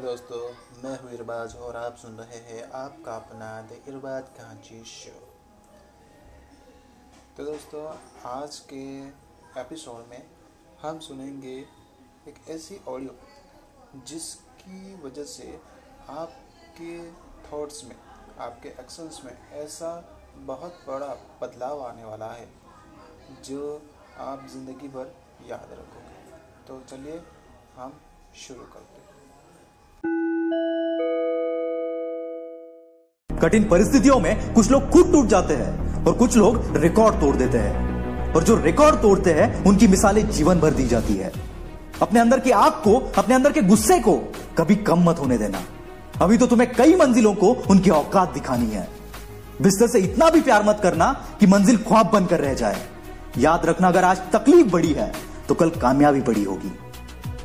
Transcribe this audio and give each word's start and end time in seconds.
दोस्तों, 0.00 0.40
मैं 0.82 0.98
हूँ 1.00 1.12
इरबाज 1.12 1.54
और 1.56 1.76
आप 1.76 1.96
सुन 1.96 2.12
रहे 2.12 2.38
हैं 2.38 2.62
आपका 2.72 3.14
अपना 3.16 3.62
द 3.62 3.76
इरबाज 3.88 4.28
कांची 4.28 4.84
शो। 4.84 5.10
तो 7.36 7.44
दोस्तों, 7.44 7.82
आज 8.24 8.58
के 8.72 8.84
एपिसोड 9.60 10.06
में 10.10 10.22
हम 10.82 10.98
सुनेंगे 10.98 11.56
एक 12.28 12.38
ऐसी 12.48 12.80
ऑडियो 12.88 13.14
जिसकी 14.06 14.94
वजह 15.02 15.24
से 15.24 15.60
आपके 16.08 17.12
थॉट्स 17.52 17.84
में, 17.84 17.96
आपके 18.38 18.68
एक्शंस 18.68 19.20
में 19.24 19.50
ऐसा 19.50 20.18
बहुत 20.36 20.84
बड़ा 20.88 21.14
बदलाव 21.42 21.82
आने 21.86 22.04
वाला 22.04 22.32
है, 22.32 22.48
जो 23.44 23.82
आप 24.18 24.46
ज़िंदगी 24.46 24.88
भर 24.88 25.14
याद 25.46 25.68
रखोगे। 25.72 26.66
तो 26.66 26.80
चलिए, 26.80 27.22
हम 27.76 28.00
शुरू 28.36 28.64
करते 28.64 28.91
कठिन 33.42 33.64
परिस्थितियों 33.64 34.18
में 34.20 34.52
कुछ 34.54 34.70
लोग 34.70 34.88
खुद 34.90 35.10
टूट 35.12 35.26
जाते 35.26 35.54
हैं 35.54 36.04
और 36.04 36.12
कुछ 36.12 36.36
लोग 36.36 36.76
रिकॉर्ड 36.76 37.20
तोड़ 37.20 37.34
देते 37.36 37.58
हैं। 37.58 38.34
और 38.34 38.42
जो 38.42 38.56
रिकॉर्ड 38.56 38.96
तोड़ते 38.96 39.32
हैं, 39.32 39.64
उनकी 39.64 39.88
मिसालें 39.88 40.28
जीवन 40.30 40.60
भर 40.60 40.70
दी 40.70 40.86
जाती 40.86 41.14
है। 41.14 41.32
अपने 42.02 42.20
अंदर 42.20 42.40
की 42.40 42.50
आग 42.50 42.72
को, 42.72 42.94
अपने 43.18 43.34
अंदर 43.34 43.52
के 43.52 43.62
गुस्से 43.62 43.98
को 44.00 44.14
कभी 44.58 44.76
कम 44.76 45.02
मत 45.04 45.18
होने 45.18 45.38
देना। 45.38 45.62
अभी 46.22 46.38
तो 46.38 46.46
तुम्हें 46.46 46.72
कई 46.72 46.94
मंजिलों 46.96 47.34
को 47.34 47.52
उनकी 47.70 47.90
औकात 47.90 48.32
दिखानी 48.34 48.66
है। 48.66 48.88
बिस्तर 49.62 49.88
से 49.88 49.98
इतना 49.98 50.30
भी 50.30 50.40
प्यार 50.40 50.64
मत 50.64 50.80
करना 50.82 51.12
कि 51.40 51.46
मंजिल 51.46 51.76
ख्वाब 51.78 52.10
बनकर 52.10 52.40
रह 52.40 52.54
जाए। 52.54 52.80
याद 53.38 53.66
रखना, 53.66 53.88
अगर 53.88 54.04
आज 54.04 54.18
तकलीफ़ 54.32 54.68
बड़ी 54.68 54.92
है 54.92 55.12
तो 55.48 55.54
कल 55.54 55.70
कामयाबी 55.70 56.20
बड़ी 56.20 56.44
होगी। 56.44 56.72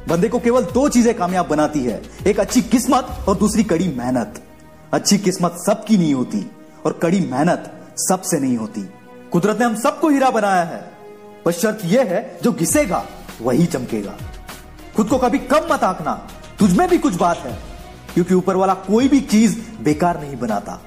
बंदे 0.10 0.28
को 0.30 0.40
केवल 0.40 0.64
दो 0.64 0.90
चीज़ें 0.90 1.14
कामयाब 1.16 1.48
बनाती 1.48 1.80
है, 1.80 2.02
एक 2.28 2.40
अच्छी 2.40 2.62
किस्मत 2.64 3.08
और 3.28 3.36
दूसरी 3.36 3.64
कड़ी 3.64 3.88
मेहनत। 3.98 4.44
अच्छी 4.94 5.18
किस्मत 5.18 5.56
सबकी 5.66 5.98
नहीं 5.98 6.14
होती 6.14 6.52
और 6.86 7.00
कड़ी 7.04 7.20
मेहनत 7.20 7.88
सबसे 7.98 8.40
नहीं 8.40 8.58
होती। 8.58 8.90
कुदरत 9.32 9.60
ने 9.60 9.66
हम 9.66 9.76
सबको 9.76 10.10
हीरा 10.10 10.30
बनाया 10.30 10.64
है। 10.64 10.92
पर 11.46 11.52
शर्त 11.52 11.80
यह 11.86 12.02
है, 12.02 12.40
जो 12.44 12.52
घिसेगा, 12.52 13.06
वही 13.42 13.66
चमकेगा। 13.66 14.14
खुद 14.96 15.08
को 15.08 15.18
कभी 15.18 15.40
कम 15.40 15.68
मत 15.72 15.84
आंकना 15.84 16.28
तुझमें 16.60 16.90
भी 16.90 16.98
कुछ 16.98 17.16
बात 17.16 17.38
है, 17.38 17.60
क्योंकि 18.14 18.34
ऊपर 18.34 18.56
वाला 18.56 18.74
कोई 18.74 19.08
भी 19.08 19.20
चीज़ 19.20 19.60
बेकार 19.82 20.22
नहीं 20.22 20.38
बनाता। 20.38 20.82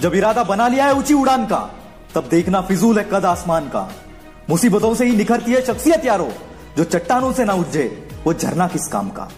जब 0.00 0.14
इरादा 0.14 0.44
बना 0.44 0.68
लिया 0.68 0.84
है 0.84 0.94
ऊँची 0.94 1.14
उड़ान 1.14 1.46
का, 1.46 1.70
तब 2.14 2.28
देखना 2.28 2.60
फिजूल 2.60 2.98
है 2.98 3.08
कद 3.12 3.24
आसमान 3.24 3.68
का। 3.68 3.90
मुसीबतों 4.50 4.94
से 4.94 5.04
ही 5.04 5.16
निखरती 5.16 5.52
है 5.52 5.66
शख्सियत 5.66 6.04
यारो, 6.04 6.32
जो 6.76 6.84
चट्टानों 6.84 7.32
से 7.32 7.44
ना 7.44 7.52
उज्जे 7.52 8.08
वो 8.24 8.34
झरना 8.34 8.68
किस 8.68 8.86
काम 8.86 9.08
का। 9.08 9.28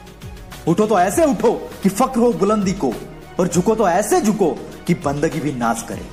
उठो 0.68 0.86
तो 0.86 0.98
ऐसे 0.98 1.24
उठो 1.24 1.70
कि 1.82 1.88
फक्र 1.88 2.20
हो 2.20 2.32
बुलंदी 2.32 2.72
को। 2.72 2.92
और 3.40 3.48
झुको 3.48 3.74
तो 3.74 3.88
ऐसे 3.88 4.20
झुको 4.20 4.50
कि 4.86 4.94
बंदगी 5.04 5.40
भी 5.40 5.52
नाश 5.54 5.84
करे। 5.88 6.06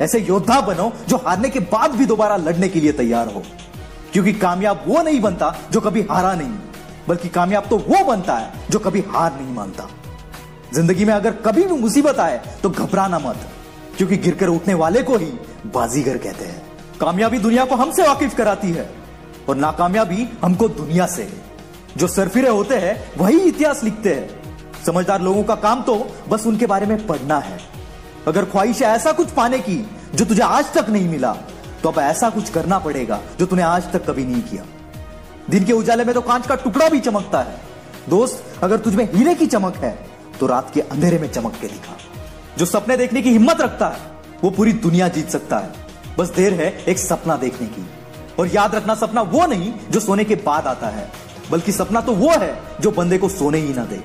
ऐसे 0.00 0.18
योद्धा 0.20 0.60
बनो 0.60 0.92
जो 1.08 1.16
हारने 1.16 1.48
के 1.48 1.60
बाद 1.72 1.90
भी 1.90 2.06
दोबारा 2.06 2.36
लड़ने 2.38 2.68
के 2.68 2.80
लिए 2.80 2.92
तैयार 2.92 3.28
हो। 3.28 3.42
क्योंकि 4.12 4.32
कामयाब 4.34 4.84
वो 4.86 5.02
नहीं 5.02 5.20
बनता 5.20 5.54
जो 5.72 5.80
कभी 5.80 6.02
हारा 6.10 6.34
नहीं, 6.34 6.50
बल्कि 7.08 7.28
कामयाब 7.28 7.66
तो 7.70 7.78
वो 7.78 8.04
बनता 8.04 8.36
है 8.36 8.68
जो 8.70 8.78
कभी 8.78 9.00
हार 9.08 9.32
नहीं 9.32 9.54
मानता। 9.54 9.88
ज़िंदगी 10.74 11.04
में 11.04 11.12
अगर 11.14 11.32
कभी 11.46 11.64
भी 11.64 11.78
मुसीबत 11.78 12.18
आए 12.18 12.40
तो 12.62 12.70
घबराना 12.70 13.18
मत, 13.18 13.46
क्योंकि 13.96 14.16
गिरकर 14.16 14.48
उठने 14.48 14.74
वाले 14.74 15.02
को 15.02 15.16
ही 15.16 15.32
बाजीगर 15.74 16.18
कहते 16.18 16.44
हैं। 16.44 16.62
कामयाबी 17.00 17.38
दुनिया 17.38 17.64
को 17.64 17.74
हमसे 17.74 18.06
वाकिफ 18.08 18.36
कराती 18.36 18.70
है, 18.70 18.90
और 19.48 19.56
नाकामयाबी 19.56 20.28
हमको 20.42 20.68
दुनिया 20.70 21.06
से। 21.06 21.28
जो 21.96 22.06
सरफिरे 22.08 22.48
होते 22.48 22.74
हैं, 22.76 22.94
वही 23.18 23.40
इतिहास 23.40 23.82
लिखते 23.84 24.14
हैं। 24.14 24.41
समझदार 24.86 25.22
लोगों 25.22 25.42
का 25.44 25.54
काम 25.56 25.82
तो 25.82 25.94
बस 26.28 26.46
उनके 26.46 26.66
बारे 26.66 26.86
में 26.86 27.06
पढ़ना 27.06 27.38
है। 27.38 27.58
अगर 28.28 28.44
ख्वाहिश 28.44 28.82
है 28.82 28.88
ऐसा 28.88 29.12
कुछ 29.12 29.30
पाने 29.30 29.58
की, 29.58 29.76
जो 30.14 30.24
तुझे 30.24 30.42
आज 30.42 30.72
तक 30.74 30.88
नहीं 30.88 31.08
मिला 31.08 31.32
तो 31.82 31.88
अब 31.88 31.98
ऐसा 32.00 32.28
कुछ 32.30 32.50
करना 32.50 32.78
पड़ेगा, 32.78 33.18
जो 33.38 33.46
तूने 33.46 33.62
आज 33.62 33.90
तक 33.92 34.06
कभी 34.06 34.24
नहीं 34.24 34.42
किया। 34.42 34.64
दिन 35.50 35.64
के 35.64 35.72
उजाले 35.72 36.04
में 36.04 36.14
तो 36.14 36.20
कांच 36.20 36.46
का 36.46 36.54
टुकड़ा 36.54 36.88
भी 36.88 37.00
चमकता 37.00 37.40
है। 37.40 37.60
दोस्त, 38.08 38.44
अगर 38.62 38.76
तुझमें 38.78 39.04
हीरे 39.12 39.34
की 39.34 39.46
चमक 39.46 39.76
है 39.76 39.98
तो 40.40 40.46
रात 40.46 40.70
के 40.74 40.80
अंधेरे 40.82 41.18
में 41.18 41.30
चमक 41.30 41.54
के 41.60 41.66
दिखा। 41.66 41.96
जो 42.58 42.66
सपने 42.66 42.96
देखने 42.96 43.22
की 43.22 43.30
हिम्मत 43.30 43.60
रखता 43.60 43.88
है, 43.88 44.00
वो 44.44 44.50
पूरी 44.50 44.72
दुनिया 44.72 45.08
जीत 45.08 45.28
सकता 45.28 45.58
है। 45.58 45.70
बस 46.18 46.28
देर 46.28 46.54
है 46.54 46.72
एक 46.84 46.98
सपना 46.98 47.36
देखने 47.36 47.66
की। 47.66 47.86
और 48.38 48.48
याद 48.48 48.74
रखना, 48.74 48.94
सपना 48.94 49.22
वो 49.22 49.46
नहीं, 49.46 49.72
जो 49.90 50.00
सोने 50.00 50.24
के 50.24 50.34
बाद 50.36 50.66
आता 50.66 50.88
है, 50.88 51.10
बल्कि 51.50 51.72
सपना 51.72 52.00
तो 52.00 52.12
वो 52.14 52.30
है, 52.30 52.56
जो 52.80 52.90
बंदे 52.90 53.18
को 53.18 53.28
सोने 53.28 53.58
ही 53.58 53.74
ना 53.74 53.84
दे। 53.84 54.00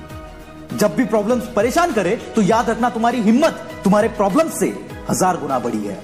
जब 0.78 0.94
भी 0.96 1.04
प्रॉब्लम्स 1.06 1.46
परेशान 1.56 1.92
करे 1.92 2.16
तो 2.36 2.42
याद 2.44 2.70
रखना 2.70 2.90
तुम्हारी 2.90 3.20
हिम्मत 3.22 3.60
तुम्हारे 3.84 4.08
प्रॉब्लम 4.10 4.48
से 4.50 4.66
हज़ार 5.10 5.36
गुना 5.36 5.58
बड़ी 5.58 5.78
है। 5.78 5.98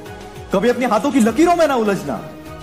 कभी 0.53 0.69
अपने 0.69 0.87
हाथों 0.87 1.11
की 1.13 1.21
लकीरों 1.21 1.55
में 1.57 1.67
ना 1.69 1.75
उलझना, 1.77 2.17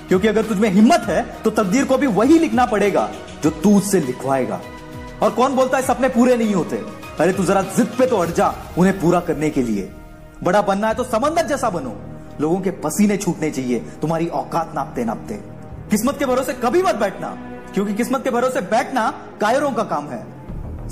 क्योंकि 0.08 0.28
अगर 0.28 0.46
तुझमें 0.46 0.70
हिम्मत 0.72 1.06
है 1.08 1.22
तो 1.44 1.50
तकदीर 1.52 1.86
को 1.86 1.98
भी 1.98 2.08
वही 2.10 2.40
लिखना 2.40 2.66
पड़ेगा 2.68 3.10
जो 3.44 3.50
तू 3.52 3.78
उससे 3.78 4.00
लिखवाएगा। 4.02 4.60
और 5.22 5.30
कौन 5.32 5.56
बोलता 5.56 5.78
है, 5.78 5.84
सपने 5.84 6.10
पूरे 6.10 6.36
नहीं 6.38 6.54
होते? 6.54 6.82
अरे 7.20 7.34
तू 7.34 7.44
जरा 7.46 7.62
जिद 7.70 7.88
पे 7.98 8.06
तो 8.08 8.18
अड़ 8.18 8.30
जा 8.32 8.54
उन्हें 8.78 9.00
पूरा 9.00 9.20
करने 9.22 9.50
के 9.50 9.64
लिए। 9.64 9.90
बड़ा 10.44 10.62
बनना 10.64 10.88
है 10.88 10.94
तो 10.94 11.04
समंदर 11.06 11.46
जैसा 11.48 11.70
बनो। 11.70 11.96
लोगों 12.42 12.60
के 12.60 12.72
पसीने 12.82 13.18
छूटने 13.18 13.50
चाहिए, 13.52 13.80
तुम्हारी 14.02 14.28
औकात 14.30 14.72
नापते 14.76 15.04
नापते। 15.06 15.34
किस्मत 15.92 16.18
के 16.20 16.26
भरोसे 16.26 16.54
कभी 16.56 16.82
मत 16.84 16.96
बैठना, 16.98 17.28
क्योंकि 17.74 17.94
किस्मत 17.94 18.24
के 18.24 18.30
भरोसे 18.32 18.62
बैठना 18.68 19.10
कायरों 19.42 19.72
का 19.72 19.84
काम 19.86 20.08
है। 20.08 20.24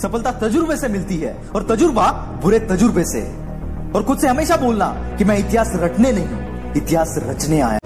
सफलता 0.01 0.31
तजुर्बे 0.31 0.77
से 0.77 0.87
मिलती 0.87 1.17
है। 1.17 1.35
और 1.55 1.63
तजुर्बा 1.63 2.11
बुरे 2.43 2.59
तजुर्बे 2.59 3.03
से। 3.05 3.21
और 3.95 4.03
खुद 4.03 4.19
से 4.19 4.27
हमेशा 4.27 4.57
बोलना 4.57 4.87
कि 5.17 5.23
मैं 5.23 5.37
इतिहास 5.37 5.71
रटने 5.75 6.11
नहीं 6.11 6.73
इतिहास 6.73 7.15
रचने 7.17 7.61
आया 7.61 7.79